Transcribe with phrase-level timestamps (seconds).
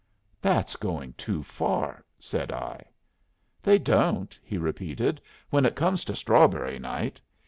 [0.41, 2.85] "That's going too far," said I.
[3.61, 7.21] "They don't," he repeated, "when it comes to strawberry night.